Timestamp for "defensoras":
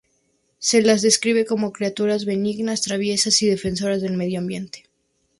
3.47-4.01